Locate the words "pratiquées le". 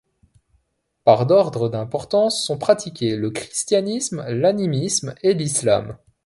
2.57-3.29